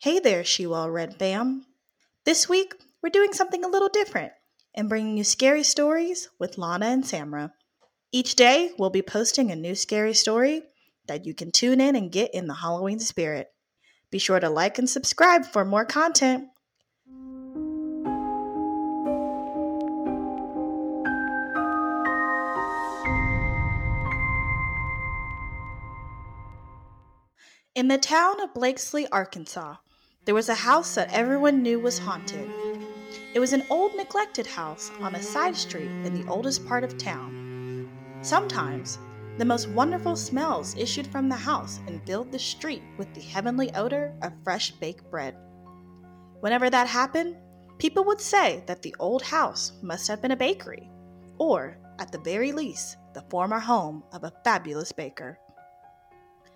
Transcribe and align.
Hey 0.00 0.20
there, 0.20 0.44
She 0.44 0.64
Well 0.64 0.88
Read 0.88 1.16
fam. 1.16 1.66
This 2.24 2.48
week, 2.48 2.72
we're 3.02 3.10
doing 3.10 3.32
something 3.32 3.64
a 3.64 3.68
little 3.68 3.88
different 3.88 4.30
and 4.72 4.88
bringing 4.88 5.16
you 5.16 5.24
scary 5.24 5.64
stories 5.64 6.28
with 6.38 6.56
Lana 6.56 6.86
and 6.86 7.02
Samra. 7.02 7.50
Each 8.12 8.36
day, 8.36 8.70
we'll 8.78 8.90
be 8.90 9.02
posting 9.02 9.50
a 9.50 9.56
new 9.56 9.74
scary 9.74 10.14
story 10.14 10.62
that 11.08 11.26
you 11.26 11.34
can 11.34 11.50
tune 11.50 11.80
in 11.80 11.96
and 11.96 12.12
get 12.12 12.32
in 12.32 12.46
the 12.46 12.54
Halloween 12.54 13.00
spirit. 13.00 13.48
Be 14.12 14.20
sure 14.20 14.38
to 14.38 14.48
like 14.48 14.78
and 14.78 14.88
subscribe 14.88 15.44
for 15.44 15.64
more 15.64 15.84
content. 15.84 16.46
In 27.74 27.88
the 27.88 27.98
town 27.98 28.40
of 28.40 28.54
Blakesley, 28.54 29.08
Arkansas, 29.08 29.74
there 30.28 30.34
was 30.34 30.50
a 30.50 30.54
house 30.54 30.94
that 30.94 31.10
everyone 31.10 31.62
knew 31.62 31.80
was 31.80 31.98
haunted. 31.98 32.50
It 33.32 33.40
was 33.40 33.54
an 33.54 33.64
old 33.70 33.96
neglected 33.96 34.46
house 34.46 34.90
on 35.00 35.14
a 35.14 35.22
side 35.22 35.56
street 35.56 35.88
in 36.04 36.12
the 36.12 36.30
oldest 36.30 36.68
part 36.68 36.84
of 36.84 36.98
town. 36.98 37.88
Sometimes, 38.20 38.98
the 39.38 39.46
most 39.46 39.70
wonderful 39.70 40.16
smells 40.16 40.76
issued 40.76 41.06
from 41.06 41.30
the 41.30 41.34
house 41.34 41.80
and 41.86 42.04
filled 42.06 42.30
the 42.30 42.38
street 42.38 42.82
with 42.98 43.10
the 43.14 43.22
heavenly 43.22 43.74
odor 43.74 44.12
of 44.20 44.34
fresh 44.44 44.70
baked 44.72 45.10
bread. 45.10 45.34
Whenever 46.40 46.68
that 46.68 46.88
happened, 46.88 47.34
people 47.78 48.04
would 48.04 48.20
say 48.20 48.62
that 48.66 48.82
the 48.82 48.94
old 48.98 49.22
house 49.22 49.72
must 49.80 50.08
have 50.08 50.20
been 50.20 50.32
a 50.32 50.36
bakery, 50.36 50.90
or, 51.38 51.78
at 52.00 52.12
the 52.12 52.20
very 52.20 52.52
least, 52.52 52.98
the 53.14 53.24
former 53.30 53.60
home 53.60 54.04
of 54.12 54.24
a 54.24 54.34
fabulous 54.44 54.92
baker. 54.92 55.38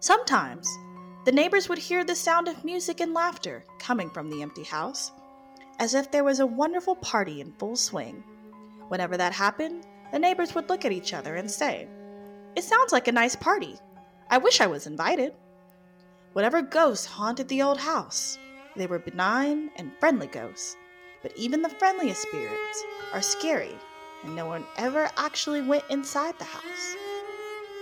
Sometimes, 0.00 0.68
the 1.24 1.32
neighbors 1.32 1.70
would 1.70 1.78
hear 1.78 2.04
the 2.04 2.14
sound 2.14 2.48
of 2.48 2.64
music 2.64 3.00
and 3.00 3.14
laughter 3.14 3.64
coming 3.78 4.10
from 4.10 4.28
the 4.28 4.42
empty 4.42 4.62
house, 4.62 5.10
as 5.78 5.94
if 5.94 6.10
there 6.10 6.24
was 6.24 6.40
a 6.40 6.46
wonderful 6.46 6.96
party 6.96 7.40
in 7.40 7.50
full 7.52 7.76
swing. 7.76 8.22
Whenever 8.88 9.16
that 9.16 9.32
happened, 9.32 9.86
the 10.12 10.18
neighbors 10.18 10.54
would 10.54 10.68
look 10.68 10.84
at 10.84 10.92
each 10.92 11.14
other 11.14 11.36
and 11.36 11.50
say, 11.50 11.88
It 12.54 12.62
sounds 12.62 12.92
like 12.92 13.08
a 13.08 13.12
nice 13.12 13.36
party. 13.36 13.78
I 14.28 14.36
wish 14.36 14.60
I 14.60 14.66
was 14.66 14.86
invited. 14.86 15.32
Whatever 16.34 16.60
ghosts 16.60 17.06
haunted 17.06 17.48
the 17.48 17.62
old 17.62 17.78
house, 17.78 18.38
they 18.76 18.86
were 18.86 18.98
benign 18.98 19.70
and 19.76 19.92
friendly 19.98 20.26
ghosts, 20.26 20.76
but 21.22 21.32
even 21.36 21.62
the 21.62 21.70
friendliest 21.70 22.20
spirits 22.20 22.84
are 23.14 23.22
scary, 23.22 23.74
and 24.24 24.36
no 24.36 24.44
one 24.44 24.64
ever 24.76 25.08
actually 25.16 25.62
went 25.62 25.84
inside 25.88 26.38
the 26.38 26.44
house 26.44 26.96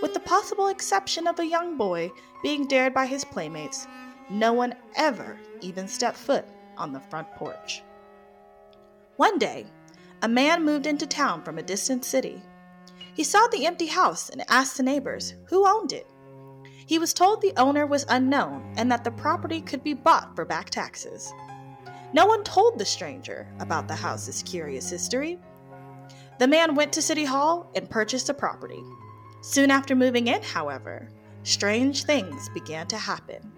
with 0.03 0.13
the 0.13 0.21
possible 0.21 0.67
exception 0.67 1.29
of 1.29 1.39
a 1.39 1.47
young 1.47 1.79
boy 1.79 2.11
being 2.43 2.67
dared 2.67 2.93
by 2.93 3.07
his 3.07 3.25
playmates, 3.25 3.87
no 4.29 4.53
one 4.53 4.75
ever 4.97 5.39
even 5.61 5.87
stepped 5.87 6.19
foot 6.19 6.45
on 6.77 6.93
the 6.93 7.01
front 7.01 7.31
porch. 7.37 7.83
One 9.17 9.39
day, 9.39 9.67
a 10.21 10.29
man 10.29 10.65
moved 10.65 10.87
into 10.87 11.07
town 11.07 11.43
from 11.45 11.57
a 11.57 11.63
distant 11.63 12.05
city. 12.05 12.43
He 13.15 13.23
saw 13.23 13.47
the 13.47 13.65
empty 13.65 13.87
house 13.87 14.29
and 14.29 14.45
asked 14.49 14.77
the 14.77 14.83
neighbors 14.83 15.35
who 15.45 15.67
owned 15.67 15.93
it. 15.93 16.07
He 16.87 16.99
was 16.99 17.15
told 17.15 17.41
the 17.41 17.53
owner 17.57 17.87
was 17.87 18.05
unknown 18.09 18.75
and 18.77 18.91
that 18.91 19.05
the 19.05 19.11
property 19.13 19.61
could 19.61 19.85
be 19.85 19.95
bought 19.95 20.35
for 20.35 20.45
back 20.45 20.71
taxes. 20.71 21.33
No 22.13 22.27
one 22.27 22.43
told 22.43 22.79
the 22.79 22.85
stranger 22.85 23.47
about 23.61 23.87
the 23.87 23.95
house's 23.95 24.43
curious 24.43 24.91
history. 24.91 25.39
The 26.39 26.49
man 26.49 26.75
went 26.75 26.93
to 26.95 27.03
City 27.03 27.25
Hall 27.25 27.71
and 27.77 27.89
purchased 27.89 28.27
the 28.27 28.35
property. 28.35 28.83
Soon 29.43 29.73
after 29.73 29.97
moving 29.97 30.29
in, 30.29 30.41
however, 30.41 31.09
strange 31.43 32.05
things 32.05 32.49
began 32.51 32.87
to 32.87 32.97
happen. 32.97 33.51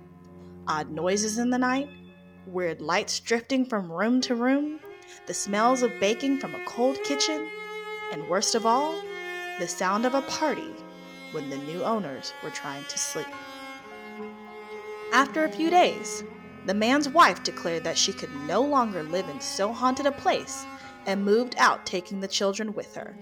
Odd 0.67 0.91
noises 0.91 1.37
in 1.37 1.51
the 1.51 1.59
night, 1.59 1.91
weird 2.47 2.81
lights 2.81 3.21
drifting 3.21 3.67
from 3.67 3.93
room 3.93 4.23
to 4.23 4.35
room, 4.35 4.81
the 5.27 5.35
smells 5.35 5.83
of 5.83 5.93
baking 6.01 6.41
from 6.41 6.55
a 6.55 6.65
cold 6.65 6.97
kitchen, 7.05 7.47
and 8.13 8.27
worst 8.31 8.55
of 8.55 8.65
all, 8.65 8.95
the 9.59 9.69
sound 9.69 10.07
of 10.07 10.15
a 10.15 10.23
party 10.23 10.75
when 11.33 11.51
the 11.51 11.59
new 11.59 11.85
owners 11.85 12.33
were 12.43 12.49
trying 12.49 12.85
to 12.85 12.99
sleep. 12.99 13.27
After 15.13 15.45
a 15.45 15.51
few 15.51 15.69
days, 15.69 16.25
the 16.65 16.73
man's 16.73 17.11
wife 17.11 17.43
declared 17.43 17.85
that 17.85 17.99
she 17.99 18.15
could 18.15 18.35
no 18.47 18.63
longer 18.63 19.03
live 19.03 19.29
in 19.29 19.39
so 19.39 19.71
haunted 19.71 20.07
a 20.07 20.13
place 20.13 20.65
and 21.05 21.23
moved 21.23 21.57
out, 21.59 21.85
taking 21.85 22.21
the 22.21 22.29
children 22.29 22.73
with 22.73 22.95
her. 22.95 23.15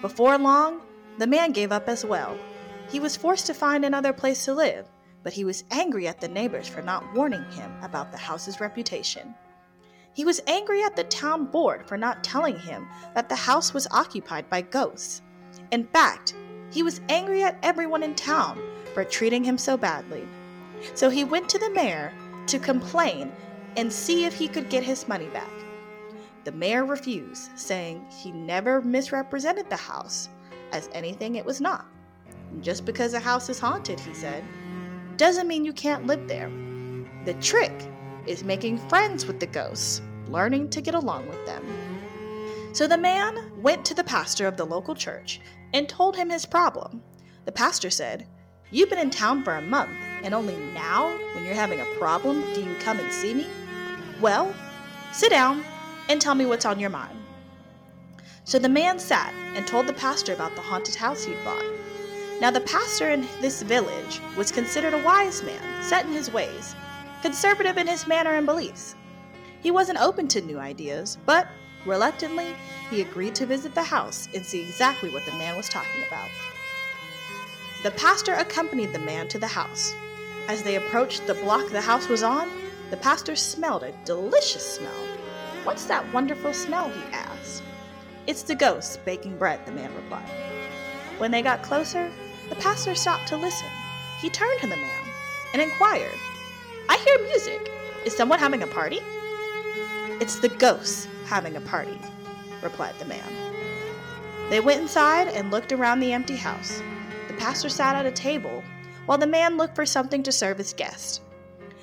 Before 0.00 0.38
long, 0.38 0.80
the 1.18 1.26
man 1.26 1.52
gave 1.52 1.72
up 1.72 1.88
as 1.88 2.04
well. 2.04 2.36
He 2.90 3.00
was 3.00 3.16
forced 3.16 3.46
to 3.46 3.54
find 3.54 3.84
another 3.84 4.12
place 4.12 4.44
to 4.44 4.54
live, 4.54 4.88
but 5.22 5.32
he 5.32 5.44
was 5.44 5.64
angry 5.70 6.06
at 6.06 6.20
the 6.20 6.28
neighbors 6.28 6.68
for 6.68 6.82
not 6.82 7.14
warning 7.14 7.44
him 7.52 7.72
about 7.82 8.12
the 8.12 8.18
house's 8.18 8.60
reputation. 8.60 9.34
He 10.12 10.24
was 10.24 10.40
angry 10.46 10.82
at 10.82 10.94
the 10.96 11.04
town 11.04 11.46
board 11.46 11.88
for 11.88 11.96
not 11.96 12.22
telling 12.22 12.58
him 12.58 12.88
that 13.14 13.28
the 13.28 13.34
house 13.34 13.74
was 13.74 13.88
occupied 13.90 14.48
by 14.48 14.62
ghosts. 14.62 15.22
In 15.72 15.86
fact, 15.88 16.34
he 16.70 16.82
was 16.82 17.00
angry 17.08 17.42
at 17.42 17.58
everyone 17.62 18.02
in 18.02 18.14
town 18.14 18.60
for 18.92 19.04
treating 19.04 19.42
him 19.42 19.58
so 19.58 19.76
badly. 19.76 20.26
So 20.94 21.10
he 21.10 21.24
went 21.24 21.48
to 21.48 21.58
the 21.58 21.70
mayor 21.70 22.12
to 22.46 22.58
complain 22.58 23.32
and 23.76 23.92
see 23.92 24.24
if 24.24 24.34
he 24.34 24.46
could 24.46 24.70
get 24.70 24.84
his 24.84 25.08
money 25.08 25.28
back. 25.28 25.50
The 26.44 26.52
mayor 26.52 26.84
refused, 26.84 27.50
saying 27.58 28.06
he 28.10 28.30
never 28.30 28.82
misrepresented 28.82 29.70
the 29.70 29.76
house 29.76 30.28
as 30.74 30.90
anything 30.92 31.36
it 31.36 31.44
was 31.44 31.60
not. 31.60 31.86
Just 32.60 32.84
because 32.84 33.14
a 33.14 33.20
house 33.20 33.48
is 33.48 33.60
haunted, 33.60 34.00
he 34.00 34.12
said, 34.12 34.44
doesn't 35.16 35.46
mean 35.46 35.64
you 35.64 35.72
can't 35.72 36.06
live 36.06 36.26
there. 36.26 36.50
The 37.24 37.34
trick 37.34 37.72
is 38.26 38.42
making 38.42 38.78
friends 38.88 39.26
with 39.26 39.38
the 39.38 39.46
ghosts, 39.46 40.02
learning 40.26 40.70
to 40.70 40.80
get 40.80 40.94
along 40.94 41.28
with 41.28 41.46
them. 41.46 41.64
So 42.72 42.88
the 42.88 42.98
man 42.98 43.52
went 43.62 43.84
to 43.84 43.94
the 43.94 44.02
pastor 44.02 44.48
of 44.48 44.56
the 44.56 44.66
local 44.66 44.96
church 44.96 45.40
and 45.72 45.88
told 45.88 46.16
him 46.16 46.30
his 46.30 46.44
problem. 46.44 47.02
The 47.44 47.52
pastor 47.52 47.90
said, 47.90 48.26
You've 48.72 48.90
been 48.90 48.98
in 48.98 49.10
town 49.10 49.44
for 49.44 49.54
a 49.54 49.62
month, 49.62 49.90
and 50.24 50.34
only 50.34 50.56
now, 50.74 51.16
when 51.34 51.44
you're 51.44 51.54
having 51.54 51.80
a 51.80 51.98
problem, 51.98 52.42
do 52.54 52.62
you 52.62 52.74
come 52.80 52.98
and 52.98 53.12
see 53.12 53.34
me? 53.34 53.46
Well, 54.20 54.52
sit 55.12 55.30
down 55.30 55.62
and 56.08 56.20
tell 56.20 56.34
me 56.34 56.46
what's 56.46 56.64
on 56.64 56.80
your 56.80 56.90
mind. 56.90 57.16
So 58.44 58.58
the 58.58 58.68
man 58.68 58.98
sat 58.98 59.32
and 59.54 59.66
told 59.66 59.86
the 59.86 59.94
pastor 59.94 60.34
about 60.34 60.54
the 60.54 60.60
haunted 60.60 60.94
house 60.94 61.24
he'd 61.24 61.42
bought. 61.44 61.64
Now, 62.40 62.50
the 62.50 62.60
pastor 62.60 63.10
in 63.10 63.26
this 63.40 63.62
village 63.62 64.20
was 64.36 64.52
considered 64.52 64.92
a 64.92 65.02
wise 65.02 65.42
man, 65.42 65.82
set 65.82 66.04
in 66.04 66.12
his 66.12 66.30
ways, 66.30 66.74
conservative 67.22 67.78
in 67.78 67.86
his 67.86 68.06
manner 68.06 68.34
and 68.34 68.44
beliefs. 68.44 68.96
He 69.62 69.70
wasn't 69.70 70.00
open 70.00 70.28
to 70.28 70.42
new 70.42 70.58
ideas, 70.58 71.16
but 71.24 71.48
reluctantly, 71.86 72.54
he 72.90 73.00
agreed 73.00 73.34
to 73.36 73.46
visit 73.46 73.74
the 73.74 73.82
house 73.82 74.28
and 74.34 74.44
see 74.44 74.60
exactly 74.60 75.10
what 75.10 75.24
the 75.24 75.32
man 75.32 75.56
was 75.56 75.70
talking 75.70 76.02
about. 76.06 76.28
The 77.82 77.92
pastor 77.92 78.34
accompanied 78.34 78.92
the 78.92 78.98
man 78.98 79.28
to 79.28 79.38
the 79.38 79.46
house. 79.46 79.94
As 80.48 80.62
they 80.62 80.76
approached 80.76 81.26
the 81.26 81.34
block 81.34 81.70
the 81.70 81.80
house 81.80 82.08
was 82.08 82.22
on, 82.22 82.50
the 82.90 82.98
pastor 82.98 83.36
smelled 83.36 83.84
a 83.84 83.92
delicious 84.04 84.74
smell. 84.76 85.08
What's 85.62 85.86
that 85.86 86.12
wonderful 86.12 86.52
smell? 86.52 86.90
he 86.90 87.02
asked. 87.12 87.33
It's 88.26 88.42
the 88.42 88.54
ghosts 88.54 88.96
baking 88.96 89.36
bread, 89.36 89.66
the 89.66 89.72
man 89.72 89.94
replied. 89.94 90.28
When 91.18 91.30
they 91.30 91.42
got 91.42 91.62
closer, 91.62 92.10
the 92.48 92.56
pastor 92.56 92.94
stopped 92.94 93.28
to 93.28 93.36
listen. 93.36 93.68
He 94.20 94.30
turned 94.30 94.60
to 94.60 94.66
the 94.66 94.76
man 94.76 95.04
and 95.52 95.60
inquired, 95.60 96.14
I 96.88 96.96
hear 96.96 97.18
music. 97.26 97.70
Is 98.06 98.16
someone 98.16 98.38
having 98.38 98.62
a 98.62 98.66
party? 98.66 99.00
It's 100.20 100.38
the 100.38 100.48
ghosts 100.48 101.06
having 101.26 101.56
a 101.56 101.60
party, 101.60 101.98
replied 102.62 102.98
the 102.98 103.04
man. 103.04 103.28
They 104.48 104.60
went 104.60 104.80
inside 104.80 105.28
and 105.28 105.50
looked 105.50 105.72
around 105.72 106.00
the 106.00 106.12
empty 106.12 106.36
house. 106.36 106.82
The 107.28 107.34
pastor 107.34 107.68
sat 107.68 107.94
at 107.94 108.06
a 108.06 108.10
table 108.10 108.64
while 109.04 109.18
the 109.18 109.26
man 109.26 109.58
looked 109.58 109.74
for 109.74 109.84
something 109.84 110.22
to 110.22 110.32
serve 110.32 110.56
his 110.56 110.72
guest. 110.72 111.20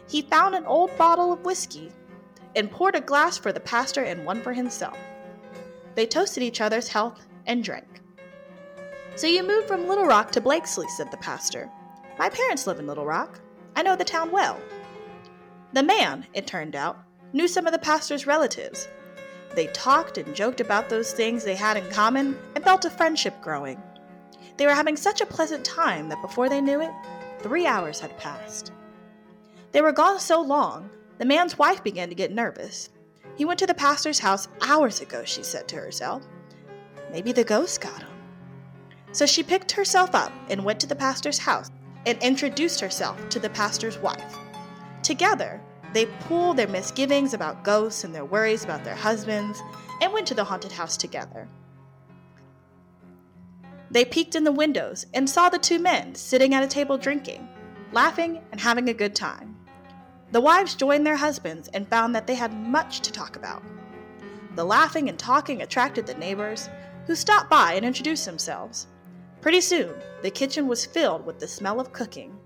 He 0.08 0.24
found 0.24 0.56
an 0.56 0.66
old 0.66 0.98
bottle 0.98 1.34
of 1.34 1.46
whiskey 1.46 1.92
and 2.56 2.72
poured 2.72 2.96
a 2.96 3.02
glass 3.02 3.38
for 3.38 3.52
the 3.52 3.60
pastor 3.60 4.04
and 4.04 4.26
one 4.26 4.42
for 4.42 4.54
himself. 4.54 4.98
They 5.96 6.06
toasted 6.06 6.44
each 6.44 6.62
other's 6.62 6.88
health 6.88 7.26
and 7.46 7.64
drank. 7.64 8.02
So 9.16 9.28
you 9.28 9.46
moved 9.46 9.68
from 9.68 9.88
Little 9.88 10.06
Rock 10.06 10.32
to 10.32 10.42
Blakesley, 10.42 10.88
said 10.88 11.12
the 11.12 11.18
pastor. 11.18 11.70
My 12.18 12.30
parents 12.30 12.66
live 12.66 12.80
in 12.80 12.88
Little 12.88 13.06
Rock. 13.06 13.40
I 13.76 13.84
know 13.84 13.96
the 13.96 14.04
town 14.04 14.32
well. 14.32 14.60
The 15.74 15.84
man, 15.84 16.26
it 16.34 16.48
turned 16.48 16.76
out, 16.76 16.98
knew 17.34 17.48
some 17.48 17.66
of 17.66 17.74
the 17.74 17.80
pastor's 17.80 18.28
relatives. 18.28 18.88
They 19.56 19.68
talked 19.68 20.18
and 20.18 20.36
joked 20.36 20.62
about 20.62 20.90
those 20.90 21.12
things 21.12 21.44
they 21.44 21.56
had 21.56 21.78
in 21.78 21.90
common 21.92 22.38
and 22.56 22.64
felt 22.64 22.86
a 22.86 22.90
friendship 22.90 23.42
growing. 23.42 23.82
They 24.58 24.66
were 24.66 24.74
having 24.74 24.96
such 24.96 25.22
a 25.22 25.26
pleasant 25.26 25.66
time 25.66 26.10
that 26.10 26.22
before 26.22 26.50
they 26.50 26.62
knew 26.62 26.82
it, 26.82 26.92
three 27.40 27.66
hours 27.66 28.00
had 28.00 28.18
passed. 28.18 28.72
They 29.72 29.82
were 29.82 29.92
gone 29.92 30.20
so 30.20 30.42
long, 30.42 30.90
the 31.18 31.26
man's 31.26 31.58
wife 31.58 31.84
began 31.84 32.10
to 32.10 32.16
get 32.16 32.32
nervous. 32.32 32.90
He 33.36 33.46
went 33.46 33.60
to 33.60 33.68
the 33.68 33.74
pastor's 33.74 34.20
house 34.20 34.48
hours 34.62 35.02
ago, 35.02 35.24
she 35.26 35.44
said 35.44 35.68
to 35.70 35.78
herself. 35.78 36.24
Maybe 37.12 37.32
the 37.32 37.44
ghost 37.44 37.82
got 37.82 38.00
him. 38.00 38.10
So 39.12 39.26
she 39.26 39.44
picked 39.44 39.72
herself 39.72 40.16
up 40.16 40.32
and 40.50 40.64
went 40.64 40.80
to 40.82 40.88
the 40.88 40.96
pastor's 40.96 41.40
house 41.40 41.70
and 42.06 42.22
introduced 42.22 42.80
herself 42.80 43.30
to 43.30 43.40
the 43.40 43.50
pastor's 43.50 43.98
wife. 43.98 44.38
Together, 45.04 45.62
They 45.94 46.06
pooled 46.06 46.58
their 46.58 46.68
misgivings 46.68 47.34
about 47.34 47.64
ghosts 47.64 48.04
and 48.04 48.16
their 48.16 48.26
worries 48.26 48.64
about 48.64 48.84
their 48.84 48.96
husbands 48.96 49.62
and 50.02 50.14
went 50.14 50.26
to 50.28 50.34
the 50.34 50.44
haunted 50.44 50.72
house 50.72 50.96
together. 50.96 51.48
They 53.90 54.06
peeked 54.06 54.36
in 54.36 54.46
the 54.46 54.54
windows 54.54 55.06
and 55.14 55.30
saw 55.30 55.50
the 55.50 55.60
two 55.60 55.80
men 55.80 56.16
sitting 56.16 56.54
at 56.54 56.64
a 56.64 56.68
table 56.68 56.98
drinking, 56.98 57.48
laughing, 57.92 58.42
and 58.52 58.62
having 58.62 58.88
a 58.88 58.94
good 58.94 59.16
time. 59.16 59.51
The 60.32 60.42
wives 60.42 60.76
joined 60.76 61.06
their 61.06 61.18
husbands 61.18 61.70
and 61.74 61.88
found 61.88 62.16
that 62.16 62.26
they 62.26 62.36
had 62.36 62.54
much 62.54 63.02
to 63.02 63.12
talk 63.12 63.36
about. 63.36 63.64
The 64.56 64.64
laughing 64.64 65.10
and 65.10 65.20
talking 65.20 65.62
attracted 65.62 66.08
the 66.08 66.14
neighbors, 66.16 66.70
who 67.06 67.16
stopped 67.16 67.50
by 67.50 67.74
and 67.74 67.86
introduced 67.86 68.26
themselves. 68.26 68.88
Pretty 69.42 69.60
soon, 69.60 69.94
the 70.22 70.32
kitchen 70.32 70.68
was 70.68 70.86
filled 70.86 71.26
with 71.26 71.40
the 71.40 71.48
smell 71.48 71.80
of 71.80 71.92
cooking. 71.92 72.38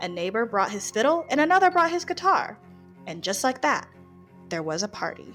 A 0.00 0.08
neighbor 0.08 0.46
brought 0.46 0.70
his 0.70 0.90
fiddle 0.90 1.24
and 1.30 1.40
another 1.40 1.70
brought 1.70 1.90
his 1.90 2.04
guitar, 2.04 2.58
and 3.06 3.22
just 3.22 3.44
like 3.44 3.62
that, 3.62 3.86
there 4.48 4.62
was 4.62 4.82
a 4.82 4.88
party. 4.88 5.34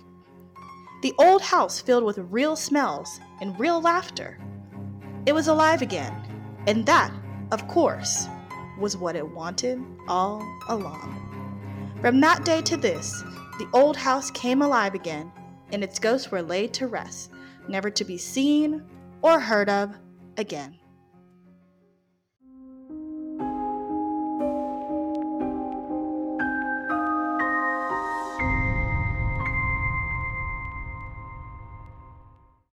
The 1.04 1.14
old 1.20 1.42
house 1.42 1.80
filled 1.80 2.04
with 2.04 2.18
real 2.18 2.56
smells 2.56 3.20
and 3.40 3.58
real 3.60 3.80
laughter. 3.80 4.40
It 5.26 5.34
was 5.34 5.48
alive 5.48 5.82
again, 5.82 6.14
and 6.68 6.86
that, 6.86 7.14
of 7.52 7.68
course, 7.68 8.28
was 8.80 8.98
what 8.98 9.16
it 9.16 9.28
wanted 9.28 9.82
all 10.08 10.42
along. 10.70 11.47
From 12.02 12.22
that 12.22 12.46
day 12.46 12.62
to 12.62 12.78
this, 12.78 13.24
the 13.58 13.68
old 13.74 13.98
house 13.98 14.30
came 14.30 14.62
alive 14.62 14.94
again, 14.94 15.32
and 15.72 15.84
its 15.84 15.98
ghosts 15.98 16.30
were 16.30 16.44
laid 16.44 16.72
to 16.76 16.88
rest, 16.88 17.32
never 17.68 17.90
to 17.90 18.06
be 18.06 18.20
seen 18.20 18.84
or 19.24 19.40
heard 19.40 19.68
of 19.68 19.96
again. 20.38 20.78